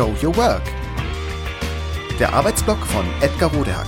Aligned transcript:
Show 0.00 0.16
Your 0.22 0.34
Work. 0.38 0.62
Der 2.18 2.32
Arbeitsblock 2.32 2.78
von 2.86 3.04
Edgar 3.20 3.52
Rodehack. 3.52 3.86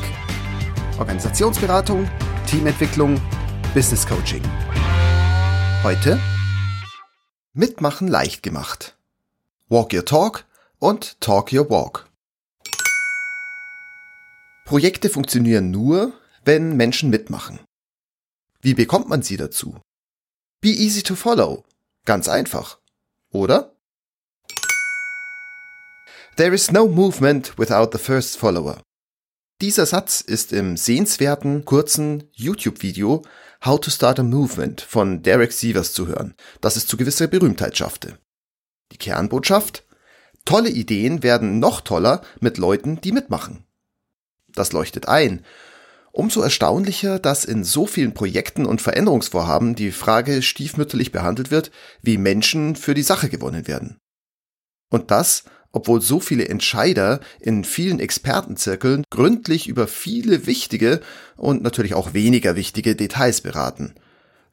Organisationsberatung, 0.99 2.07
Teamentwicklung, 2.47 3.19
Business 3.73 4.07
Coaching. 4.07 4.43
Heute 5.83 6.21
Mitmachen 7.55 8.09
leicht 8.09 8.43
gemacht. 8.43 8.95
Walk 9.71 9.95
Your 9.95 10.05
Talk 10.05 10.45
und 10.79 11.19
Talk 11.23 11.51
Your 11.51 11.71
Walk. 11.71 12.11
Projekte 14.67 15.09
funktionieren 15.09 15.71
nur, 15.71 16.13
wenn 16.45 16.77
Menschen 16.77 17.09
mitmachen. 17.09 17.59
Wie 18.61 18.75
bekommt 18.75 19.09
man 19.09 19.23
sie 19.23 19.39
dazu? 19.39 19.81
Be 20.61 20.69
easy 20.69 21.03
to 21.03 21.15
follow. 21.15 21.65
Ganz 22.05 22.29
einfach. 22.29 22.77
Oder? 23.31 23.73
There 26.37 26.55
is 26.55 26.73
no 26.73 26.89
movement 26.89 27.59
without 27.59 27.91
the 27.93 27.99
first 27.99 28.39
follower. 28.39 28.81
Dieser 29.61 29.85
Satz 29.85 30.23
ist 30.23 30.53
im 30.53 30.79
sehenswerten, 30.79 31.67
kurzen 31.67 32.25
YouTube-Video 32.33 33.23
How 33.65 33.79
to 33.79 33.91
Start 33.91 34.19
a 34.19 34.23
Movement 34.23 34.81
von 34.81 35.23
Derek 35.23 35.53
Sievers 35.53 35.93
zu 35.93 36.07
hören, 36.07 36.35
das 36.63 36.77
es 36.77 36.87
zu 36.87 36.97
gewisser 36.97 37.27
Berühmtheit 37.27 37.77
schaffte. 37.77 38.19
Die 38.93 38.97
Kernbotschaft? 38.97 39.85
Tolle 40.47 40.71
Ideen 40.71 41.23
werden 41.23 41.59
noch 41.59 41.83
toller 41.83 42.23
mit 42.41 42.57
Leuten, 42.57 43.01
die 43.03 43.13
mitmachen. 43.13 43.67
Das 44.55 44.73
leuchtet 44.73 45.09
ein 45.09 45.45
Umso 46.13 46.43
erstaunlicher, 46.43 47.19
dass 47.19 47.47
in 47.47 47.65
so 47.65 47.87
vielen 47.87 48.13
Projekten 48.13 48.67
und 48.67 48.83
Veränderungsvorhaben 48.83 49.75
die 49.75 49.93
Frage 49.93 50.43
stiefmütterlich 50.43 51.11
behandelt 51.11 51.51
wird, 51.51 51.71
wie 52.03 52.19
Menschen 52.19 52.77
für 52.77 52.93
die 52.93 53.03
Sache 53.03 53.31
gewonnen 53.31 53.67
werden. 53.67 53.99
Und 54.91 55.11
das, 55.11 55.45
obwohl 55.73 56.01
so 56.01 56.21
viele 56.21 56.49
Entscheider 56.49 57.21
in 57.41 57.65
vielen 57.65 57.99
Expertenzirkeln 57.99 59.05
gründlich 59.11 59.67
über 59.67 59.89
viele 59.89 60.47
wichtige 60.47 61.01
und 61.37 61.63
natürlich 61.63 61.95
auch 61.95 62.15
weniger 62.15 62.57
wichtige 62.57 62.95
Details 62.95 63.41
beraten. 63.41 63.95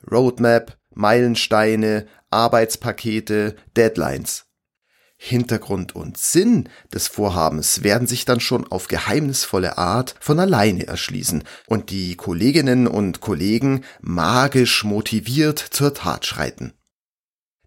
Roadmap, 0.09 0.77
Meilensteine, 0.93 2.07
Arbeitspakete, 2.31 3.55
Deadlines. 3.75 4.45
Hintergrund 5.21 5.95
und 5.95 6.17
Sinn 6.17 6.69
des 6.93 7.09
Vorhabens 7.09 7.83
werden 7.83 8.07
sich 8.07 8.23
dann 8.23 8.39
schon 8.39 8.65
auf 8.65 8.87
geheimnisvolle 8.87 9.77
Art 9.77 10.15
von 10.21 10.39
alleine 10.39 10.87
erschließen 10.87 11.43
und 11.67 11.89
die 11.89 12.15
Kolleginnen 12.15 12.87
und 12.87 13.19
Kollegen 13.19 13.83
magisch 13.99 14.85
motiviert 14.85 15.59
zur 15.59 15.93
Tat 15.93 16.25
schreiten. 16.25 16.73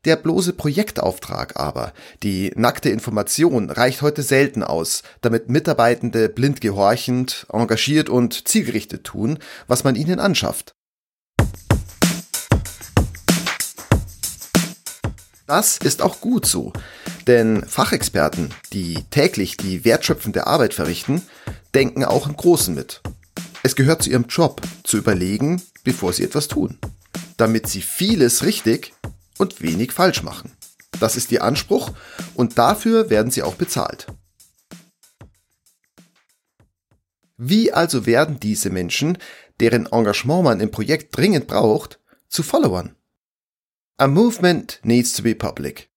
Der 0.05 0.17
bloße 0.17 0.55
Projektauftrag 0.55 1.61
aber, 1.61 1.93
die 2.25 2.51
nackte 2.57 2.89
Information 2.89 3.71
reicht 3.71 4.03
heute 4.03 4.25
selten 4.25 4.65
aus, 4.65 5.05
damit 5.21 5.49
Mitarbeitende 5.49 6.29
blind 6.29 6.61
gehorchend, 6.61 7.47
engagiert 7.53 8.09
und 8.09 8.49
zielgerichtet 8.49 9.05
tun, 9.05 9.39
was 9.69 9.85
man 9.85 9.95
ihnen 9.95 10.19
anschafft. 10.19 10.75
Das 15.47 15.77
ist 15.77 16.03
auch 16.03 16.21
gut 16.21 16.47
so, 16.47 16.73
denn 17.29 17.65
Fachexperten, 17.65 18.53
die 18.73 19.05
täglich 19.11 19.57
die 19.57 19.85
wertschöpfende 19.85 20.49
Arbeit 20.49 20.75
verrichten, 20.75 21.23
denken 21.77 22.05
auch 22.05 22.27
im 22.27 22.37
Großen 22.37 22.75
mit. 22.75 23.03
Es 23.63 23.77
gehört 23.77 24.03
zu 24.03 24.11
ihrem 24.11 24.27
Job, 24.27 24.63
zu 24.83 24.97
überlegen, 24.97 25.63
bevor 25.85 26.13
sie 26.13 26.25
etwas 26.25 26.49
tun, 26.49 26.79
damit 27.37 27.69
sie 27.69 27.83
vieles 27.83 28.43
richtig 28.43 28.95
und 29.39 29.63
wenig 29.63 29.93
falsch 29.93 30.23
machen. 30.23 30.53
Das 31.01 31.17
ist 31.17 31.33
ihr 31.33 31.43
Anspruch 31.43 31.91
und 32.35 32.59
dafür 32.59 33.11
werden 33.11 33.31
sie 33.31 33.43
auch 33.43 33.55
bezahlt. 33.55 34.07
Wie 37.37 37.73
also 37.73 38.07
werden 38.07 38.39
diese 38.39 38.71
Menschen, 38.71 39.19
deren 39.59 39.87
Engagement 39.87 40.45
man 40.45 40.61
im 40.61 40.71
Projekt 40.71 41.17
dringend 41.17 41.49
braucht, 41.49 41.99
zu 42.29 42.43
Followern? 42.43 42.95
A 43.97 44.07
movement 44.07 44.81
needs 44.85 45.13
to 45.13 45.23
be 45.23 45.35
public. 45.35 45.91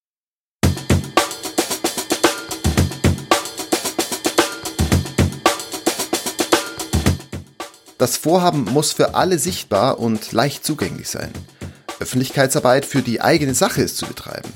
Das 7.97 8.17
Vorhaben 8.17 8.65
muss 8.65 8.91
für 8.91 9.15
alle 9.15 9.39
sichtbar 9.39 9.99
und 9.99 10.31
leicht 10.33 10.65
zugänglich 10.65 11.07
sein. 11.07 11.31
Öffentlichkeitsarbeit 12.05 12.85
für 12.85 13.01
die 13.01 13.19
eigene 13.19 13.55
Sache 13.55 13.81
ist 13.81 13.97
zu 13.97 14.05
betreiben. 14.05 14.53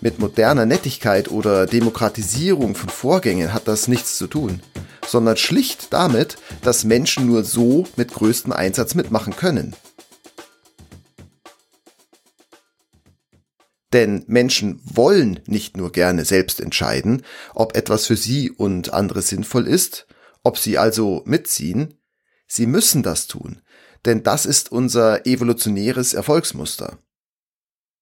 Mit 0.00 0.20
moderner 0.20 0.64
Nettigkeit 0.64 1.28
oder 1.28 1.66
Demokratisierung 1.66 2.76
von 2.76 2.88
Vorgängen 2.88 3.52
hat 3.52 3.66
das 3.66 3.88
nichts 3.88 4.16
zu 4.16 4.28
tun, 4.28 4.62
sondern 5.04 5.36
schlicht 5.36 5.92
damit, 5.92 6.36
dass 6.62 6.84
Menschen 6.84 7.26
nur 7.26 7.42
so 7.42 7.84
mit 7.96 8.14
größtem 8.14 8.52
Einsatz 8.52 8.94
mitmachen 8.94 9.34
können. 9.34 9.74
Denn 13.92 14.22
Menschen 14.28 14.80
wollen 14.84 15.40
nicht 15.46 15.76
nur 15.76 15.90
gerne 15.90 16.24
selbst 16.24 16.60
entscheiden, 16.60 17.22
ob 17.54 17.76
etwas 17.76 18.06
für 18.06 18.16
sie 18.16 18.52
und 18.52 18.92
andere 18.92 19.20
sinnvoll 19.20 19.66
ist, 19.66 20.06
ob 20.44 20.58
sie 20.58 20.78
also 20.78 21.22
mitziehen, 21.24 21.98
Sie 22.54 22.66
müssen 22.66 23.02
das 23.02 23.28
tun, 23.28 23.62
denn 24.04 24.22
das 24.22 24.46
ist 24.46 24.72
unser 24.72 25.26
evolutionäres 25.26 26.14
Erfolgsmuster. 26.14 26.98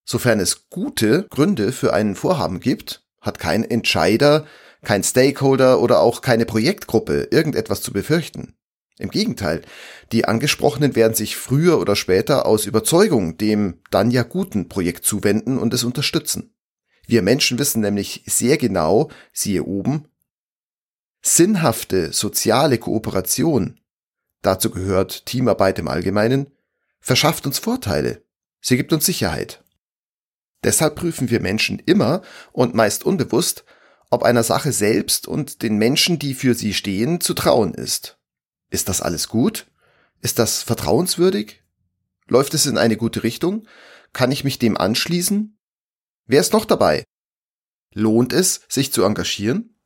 Sofern 0.04 0.40
es 0.40 0.68
gute 0.70 1.26
Gründe 1.30 1.72
für 1.72 1.92
ein 1.92 2.16
Vorhaben 2.16 2.60
gibt, 2.60 3.04
hat 3.20 3.38
kein 3.38 3.64
Entscheider, 3.64 4.46
kein 4.82 5.04
Stakeholder 5.04 5.80
oder 5.80 6.00
auch 6.00 6.22
keine 6.22 6.46
Projektgruppe 6.46 7.28
irgendetwas 7.30 7.82
zu 7.82 7.92
befürchten. 7.92 8.54
Im 8.98 9.10
Gegenteil, 9.10 9.62
die 10.12 10.26
Angesprochenen 10.26 10.94
werden 10.94 11.14
sich 11.14 11.36
früher 11.36 11.80
oder 11.80 11.96
später 11.96 12.44
aus 12.44 12.66
Überzeugung 12.66 13.38
dem 13.38 13.80
dann 13.90 14.10
ja 14.10 14.22
guten 14.22 14.68
Projekt 14.68 15.04
zuwenden 15.04 15.58
und 15.58 15.72
es 15.72 15.84
unterstützen. 15.84 16.54
Wir 17.06 17.22
Menschen 17.22 17.58
wissen 17.58 17.80
nämlich 17.80 18.22
sehr 18.26 18.58
genau, 18.58 19.10
siehe 19.32 19.64
oben, 19.64 20.04
sinnhafte 21.22 22.12
soziale 22.12 22.78
Kooperation 22.78 23.79
dazu 24.42 24.70
gehört 24.70 25.26
Teamarbeit 25.26 25.78
im 25.78 25.88
Allgemeinen, 25.88 26.50
verschafft 27.00 27.46
uns 27.46 27.58
Vorteile. 27.58 28.22
Sie 28.60 28.76
gibt 28.76 28.92
uns 28.92 29.06
Sicherheit. 29.06 29.64
Deshalb 30.62 30.96
prüfen 30.96 31.30
wir 31.30 31.40
Menschen 31.40 31.78
immer 31.78 32.22
und 32.52 32.74
meist 32.74 33.04
unbewusst, 33.04 33.64
ob 34.10 34.22
einer 34.22 34.42
Sache 34.42 34.72
selbst 34.72 35.26
und 35.26 35.62
den 35.62 35.76
Menschen, 35.76 36.18
die 36.18 36.34
für 36.34 36.54
sie 36.54 36.74
stehen, 36.74 37.20
zu 37.20 37.32
trauen 37.32 37.74
ist. 37.74 38.18
Ist 38.68 38.88
das 38.88 39.00
alles 39.00 39.28
gut? 39.28 39.66
Ist 40.20 40.38
das 40.38 40.62
vertrauenswürdig? 40.62 41.62
Läuft 42.26 42.54
es 42.54 42.66
in 42.66 42.76
eine 42.76 42.96
gute 42.96 43.22
Richtung? 43.22 43.66
Kann 44.12 44.32
ich 44.32 44.44
mich 44.44 44.58
dem 44.58 44.76
anschließen? 44.76 45.58
Wer 46.26 46.40
ist 46.40 46.52
noch 46.52 46.64
dabei? 46.64 47.04
Lohnt 47.92 48.32
es, 48.32 48.60
sich 48.68 48.92
zu 48.92 49.02
engagieren? 49.02 49.79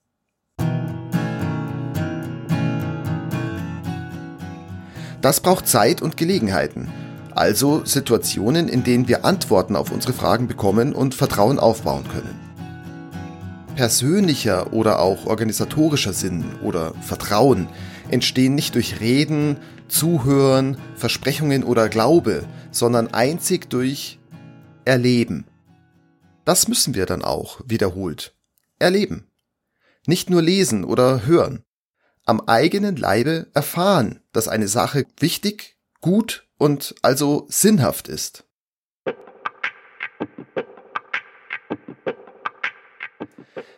Das 5.24 5.40
braucht 5.40 5.66
Zeit 5.66 6.02
und 6.02 6.18
Gelegenheiten. 6.18 6.92
Also 7.30 7.82
Situationen, 7.86 8.68
in 8.68 8.84
denen 8.84 9.08
wir 9.08 9.24
Antworten 9.24 9.74
auf 9.74 9.90
unsere 9.90 10.12
Fragen 10.12 10.48
bekommen 10.48 10.94
und 10.94 11.14
Vertrauen 11.14 11.58
aufbauen 11.58 12.04
können. 12.06 12.38
Persönlicher 13.74 14.74
oder 14.74 15.00
auch 15.00 15.24
organisatorischer 15.24 16.12
Sinn 16.12 16.44
oder 16.62 16.92
Vertrauen 17.00 17.68
entstehen 18.10 18.54
nicht 18.54 18.74
durch 18.74 19.00
Reden, 19.00 19.56
Zuhören, 19.88 20.76
Versprechungen 20.94 21.64
oder 21.64 21.88
Glaube, 21.88 22.44
sondern 22.70 23.14
einzig 23.14 23.70
durch 23.70 24.18
Erleben. 24.84 25.46
Das 26.44 26.68
müssen 26.68 26.94
wir 26.94 27.06
dann 27.06 27.24
auch 27.24 27.62
wiederholt 27.64 28.34
erleben. 28.78 29.24
Nicht 30.06 30.28
nur 30.28 30.42
lesen 30.42 30.84
oder 30.84 31.24
hören 31.24 31.63
am 32.24 32.40
eigenen 32.40 32.96
Leibe 32.96 33.48
erfahren, 33.54 34.20
dass 34.32 34.48
eine 34.48 34.68
Sache 34.68 35.04
wichtig, 35.18 35.76
gut 36.00 36.46
und 36.58 36.94
also 37.02 37.46
sinnhaft 37.48 38.08
ist. 38.08 38.44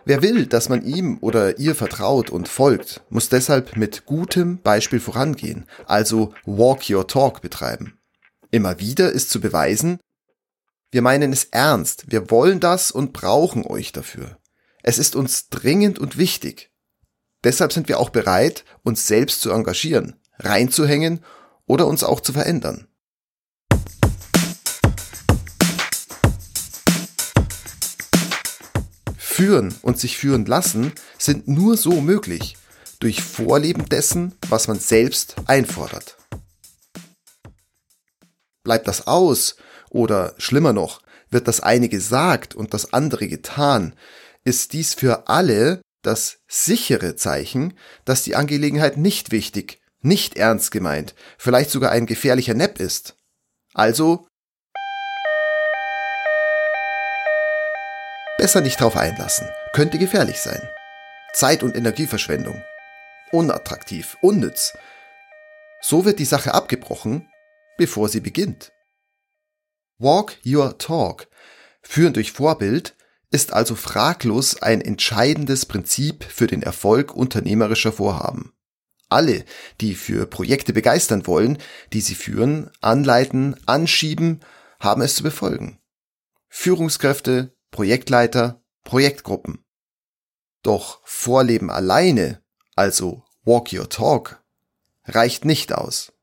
Wer 0.09 0.23
will, 0.23 0.47
dass 0.47 0.69
man 0.69 0.85
ihm 0.85 1.19
oder 1.21 1.59
ihr 1.59 1.75
vertraut 1.75 2.31
und 2.31 2.47
folgt, 2.47 3.03
muss 3.11 3.29
deshalb 3.29 3.77
mit 3.77 4.07
gutem 4.07 4.63
Beispiel 4.63 5.01
vorangehen, 5.01 5.67
also 5.87 6.33
Walk 6.45 6.89
Your 6.89 7.09
Talk 7.09 7.43
betreiben. 7.43 7.99
Immer 8.53 8.79
wieder 8.79 9.11
ist 9.11 9.31
zu 9.31 9.41
beweisen, 9.41 9.99
wir 10.93 11.03
meinen 11.03 11.33
es 11.33 11.45
ernst, 11.47 12.05
wir 12.09 12.31
wollen 12.31 12.61
das 12.61 12.93
und 12.93 13.13
brauchen 13.13 13.67
euch 13.67 13.91
dafür. 13.91 14.39
Es 14.85 14.99
ist 14.99 15.17
uns 15.17 15.49
dringend 15.49 15.99
und 15.99 16.17
wichtig. 16.17 16.71
Deshalb 17.45 17.73
sind 17.73 17.89
wir 17.89 18.01
auch 18.01 18.11
bereit, 18.11 18.65
uns 18.83 19.07
selbst 19.07 19.41
zu 19.41 19.51
engagieren, 19.51 20.17
reinzuhängen 20.39 21.25
oder 21.67 21.87
uns 21.87 22.03
auch 22.03 22.21
zu 22.21 22.33
verändern. 22.33 22.89
Führen 29.17 29.75
und 29.83 29.99
sich 29.99 30.17
führen 30.17 30.47
lassen 30.47 30.93
sind 31.19 31.47
nur 31.47 31.77
so 31.77 32.01
möglich, 32.01 32.57
durch 33.01 33.23
Vorleben 33.23 33.87
dessen, 33.87 34.35
was 34.49 34.67
man 34.67 34.79
selbst 34.79 35.37
einfordert. 35.47 36.17
Bleibt 38.65 38.89
das 38.89 39.07
aus 39.07 39.57
oder 39.91 40.35
schlimmer 40.39 40.73
noch, 40.73 41.03
wird 41.31 41.49
das 41.49 41.61
eine 41.61 41.89
gesagt 41.89 42.55
und 42.55 42.73
das 42.73 42.93
andere 42.95 43.29
getan, 43.29 43.95
ist 44.45 44.73
dies 44.73 44.95
für 44.95 45.29
alle 45.29 45.83
das 46.07 46.39
sichere 46.47 47.17
Zeichen, 47.17 47.77
dass 48.05 48.23
die 48.23 48.37
Angelegenheit 48.37 48.97
nicht 48.97 49.33
wichtig, 49.33 49.81
nicht 50.01 50.37
ernst 50.37 50.71
gemeint, 50.71 51.15
vielleicht 51.39 51.71
sogar 51.71 51.91
ein 51.91 52.07
gefährlicher 52.07 52.55
Nepp 52.55 52.81
ist. 52.81 53.17
Also 53.75 54.29
besser 58.39 58.61
nicht 58.61 58.81
drauf 58.81 58.97
einlassen, 58.97 59.49
könnte 59.73 59.99
gefährlich 59.99 60.39
sein. 60.39 60.69
Zeit- 61.33 61.63
und 61.63 61.77
Energieverschwendung. 61.77 62.63
Unattraktiv, 63.33 64.17
unnütz. 64.23 64.73
So 65.83 66.05
wird 66.05 66.19
die 66.19 66.25
Sache 66.25 66.55
abgebrochen, 66.55 67.29
bevor 67.77 68.09
sie 68.09 68.21
beginnt. 68.21 68.73
Walk 69.99 70.39
your 70.47 70.79
talk, 70.79 71.29
führen 71.83 72.13
durch 72.13 72.33
Vorbild, 72.33 72.96
ist 73.37 73.53
also 73.53 73.75
fraglos 73.75 74.63
ein 74.63 74.81
entscheidendes 74.81 75.67
Prinzip 75.67 76.25
für 76.25 76.47
den 76.47 76.63
Erfolg 76.63 77.15
unternehmerischer 77.15 77.93
Vorhaben. 77.93 78.55
Alle, 79.11 79.45
die 79.83 79.95
für 79.95 80.27
Projekte 80.27 80.73
begeistern 80.73 81.27
wollen, 81.27 81.59
die 81.93 82.01
sie 82.01 82.15
führen, 82.15 82.71
anleiten, 82.81 83.55
anschieben, 83.67 84.41
haben 84.81 85.03
es 85.03 85.17
zu 85.17 85.23
befolgen. 85.23 85.79
Führungskräfte, 86.49 87.55
Projektleiter, 87.71 88.63
Projektgruppen. 88.85 89.67
Doch 90.63 91.03
Vorleben 91.05 91.71
alleine, 91.71 92.43
also 92.75 93.23
Walk 93.45 93.71
Your 93.71 93.91
Talk, 93.91 94.43
reicht 95.05 95.45
nicht 95.45 95.75
aus. 95.75 96.15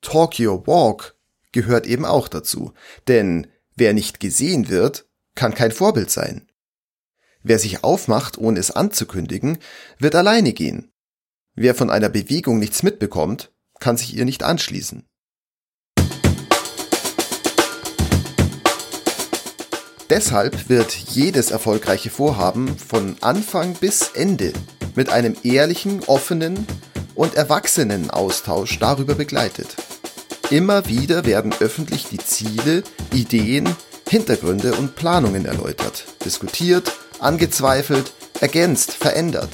Talk 0.00 0.40
Your 0.40 0.66
Walk 0.66 1.14
gehört 1.52 1.86
eben 1.86 2.06
auch 2.06 2.28
dazu, 2.28 2.72
denn 3.06 3.48
wer 3.76 3.92
nicht 3.92 4.18
gesehen 4.18 4.70
wird, 4.70 5.04
kann 5.34 5.54
kein 5.54 5.72
Vorbild 5.72 6.10
sein. 6.10 6.48
Wer 7.46 7.58
sich 7.58 7.84
aufmacht, 7.84 8.38
ohne 8.38 8.58
es 8.58 8.70
anzukündigen, 8.70 9.58
wird 9.98 10.14
alleine 10.14 10.54
gehen. 10.54 10.90
Wer 11.54 11.74
von 11.74 11.90
einer 11.90 12.08
Bewegung 12.08 12.58
nichts 12.58 12.82
mitbekommt, 12.82 13.52
kann 13.80 13.98
sich 13.98 14.16
ihr 14.16 14.24
nicht 14.24 14.42
anschließen. 14.42 15.04
Deshalb 20.08 20.70
wird 20.70 20.92
jedes 20.94 21.50
erfolgreiche 21.50 22.08
Vorhaben 22.08 22.78
von 22.78 23.16
Anfang 23.20 23.74
bis 23.74 24.08
Ende 24.14 24.54
mit 24.94 25.10
einem 25.10 25.36
ehrlichen, 25.42 26.02
offenen 26.04 26.66
und 27.14 27.34
erwachsenen 27.34 28.10
Austausch 28.10 28.78
darüber 28.78 29.16
begleitet. 29.16 29.76
Immer 30.48 30.88
wieder 30.88 31.26
werden 31.26 31.54
öffentlich 31.60 32.06
die 32.06 32.18
Ziele, 32.18 32.84
Ideen, 33.12 33.68
Hintergründe 34.08 34.74
und 34.74 34.94
Planungen 34.94 35.44
erläutert, 35.44 36.06
diskutiert, 36.24 36.92
angezweifelt, 37.24 38.12
ergänzt, 38.40 38.92
verändert. 38.92 39.50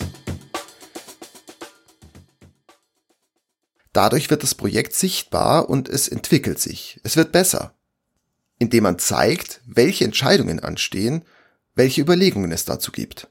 Dadurch 3.93 4.31
wird 4.31 4.43
das 4.43 4.55
Projekt 4.55 4.95
sichtbar 4.95 5.69
und 5.69 5.89
es 5.89 6.09
entwickelt 6.09 6.61
sich. 6.61 7.01
Es 7.03 7.17
wird 7.17 7.33
besser. 7.33 7.75
Indem 8.59 8.85
man 8.85 8.99
zeigt, 8.99 9.61
welche 9.67 10.05
Entscheidungen 10.05 10.61
anstehen, 10.61 11.25
welche 11.75 12.01
Überlegungen 12.01 12.53
es 12.53 12.65
dazu 12.65 12.93
gibt. 12.93 13.29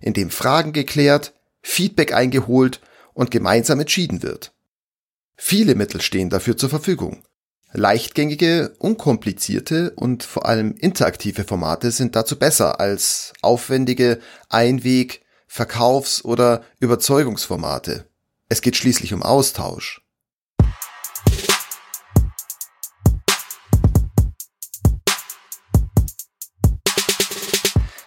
Indem 0.00 0.30
Fragen 0.30 0.72
geklärt, 0.72 1.34
Feedback 1.62 2.12
eingeholt 2.12 2.80
und 3.14 3.30
gemeinsam 3.30 3.80
entschieden 3.80 4.22
wird. 4.22 4.52
Viele 5.36 5.74
Mittel 5.74 6.00
stehen 6.00 6.30
dafür 6.30 6.56
zur 6.56 6.70
Verfügung. 6.70 7.22
Leichtgängige, 7.76 8.74
unkomplizierte 8.78 9.92
und 9.96 10.22
vor 10.22 10.46
allem 10.46 10.74
interaktive 10.76 11.44
Formate 11.44 11.90
sind 11.90 12.16
dazu 12.16 12.38
besser 12.38 12.80
als 12.80 13.34
aufwendige 13.42 14.18
Einweg-, 14.48 15.20
Verkaufs- 15.46 16.24
oder 16.24 16.64
Überzeugungsformate. 16.80 18.06
Es 18.48 18.62
geht 18.62 18.76
schließlich 18.76 19.12
um 19.12 19.22
Austausch. 19.22 20.00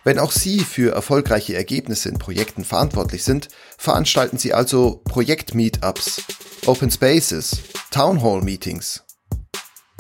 Wenn 0.04 0.18
auch 0.18 0.32
Sie 0.32 0.62
für 0.62 0.94
erfolgreiche 0.94 1.56
Ergebnisse 1.56 2.10
in 2.10 2.18
Projekten 2.18 2.66
verantwortlich 2.66 3.24
sind, 3.24 3.50
veranstalten 3.78 4.40
Sie 4.40 4.54
also 4.54 5.02
Projekt-Meetups, 5.04 6.24
Open 6.66 6.90
Spaces, 6.90 7.60
Town 7.92 8.24
Hall 8.24 8.42
Meetings. 8.42 9.04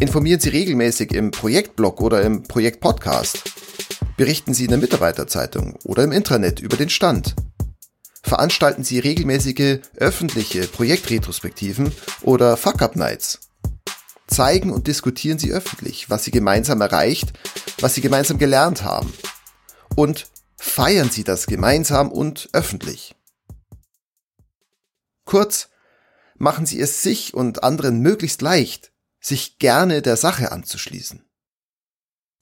Informieren 0.01 0.39
Sie 0.39 0.47
regelmäßig 0.47 1.13
im 1.13 1.29
Projektblog 1.31 1.99
oder 1.99 2.21
im 2.21 2.43
Projektpodcast. 2.43 3.43
Berichten 4.15 4.53
Sie 4.53 4.63
in 4.63 4.69
der 4.69 4.77
Mitarbeiterzeitung 4.77 5.77
oder 5.83 6.05
im 6.05 6.13
Intranet 6.13 6.61
über 6.61 6.77
den 6.77 6.89
Stand. 6.89 7.35
Veranstalten 8.23 8.85
Sie 8.85 8.99
regelmäßige 8.99 9.79
öffentliche 9.97 10.67
Projektretrospektiven 10.67 11.91
oder 12.21 12.55
Fuck-Up-Nights. 12.55 13.49
Zeigen 14.27 14.71
und 14.71 14.87
diskutieren 14.87 15.37
Sie 15.37 15.51
öffentlich, 15.51 16.09
was 16.09 16.23
Sie 16.23 16.31
gemeinsam 16.31 16.79
erreicht, 16.79 17.33
was 17.81 17.93
Sie 17.93 18.01
gemeinsam 18.01 18.37
gelernt 18.37 18.83
haben 18.83 19.11
und 19.97 20.27
feiern 20.55 21.09
Sie 21.09 21.25
das 21.25 21.45
gemeinsam 21.45 22.09
und 22.09 22.47
öffentlich. 22.53 23.15
Kurz, 25.25 25.67
machen 26.37 26.65
Sie 26.65 26.79
es 26.79 27.03
sich 27.03 27.33
und 27.33 27.63
anderen 27.63 27.99
möglichst 27.99 28.41
leicht, 28.41 28.93
sich 29.19 29.59
gerne 29.59 30.01
der 30.01 30.17
Sache 30.17 30.51
anzuschließen. 30.51 31.25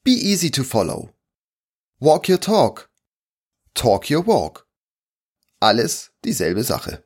Be 0.03 0.11
easy 0.11 0.51
to 0.51 0.63
follow. 0.63 1.13
Walk 1.99 2.29
your 2.29 2.39
talk. 2.39 2.89
Talk 3.73 4.09
your 4.09 4.25
walk. 4.25 4.67
Alles 5.59 6.11
dieselbe 6.23 6.63
Sache. 6.63 7.03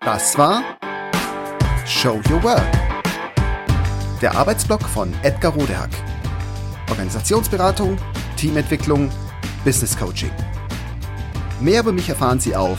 Das 0.00 0.36
war 0.36 0.78
Show 1.86 2.20
Your 2.28 2.42
Work 2.42 2.82
der 4.22 4.36
Arbeitsblock 4.36 4.82
von 4.82 5.12
Edgar 5.24 5.52
Rodehack. 5.52 5.90
Organisationsberatung, 6.88 7.98
Teamentwicklung, 8.36 9.10
Business 9.64 9.96
Coaching. 9.96 10.30
Mehr 11.60 11.80
über 11.80 11.92
mich 11.92 12.08
erfahren 12.08 12.38
Sie 12.38 12.54
auf 12.54 12.78